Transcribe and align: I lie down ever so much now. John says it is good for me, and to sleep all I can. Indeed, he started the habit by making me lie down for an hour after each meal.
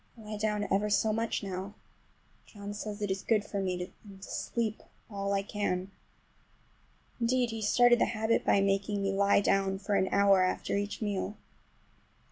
I 0.17 0.21
lie 0.21 0.37
down 0.37 0.65
ever 0.71 0.89
so 0.89 1.13
much 1.13 1.43
now. 1.43 1.75
John 2.47 2.73
says 2.73 3.03
it 3.03 3.11
is 3.11 3.21
good 3.21 3.45
for 3.45 3.61
me, 3.61 3.93
and 4.03 4.19
to 4.19 4.27
sleep 4.27 4.81
all 5.11 5.31
I 5.31 5.43
can. 5.43 5.91
Indeed, 7.19 7.51
he 7.51 7.61
started 7.61 7.99
the 7.99 8.05
habit 8.05 8.43
by 8.43 8.61
making 8.61 9.03
me 9.03 9.11
lie 9.11 9.41
down 9.41 9.77
for 9.77 9.93
an 9.93 10.09
hour 10.11 10.41
after 10.41 10.75
each 10.75 11.03
meal. 11.03 11.37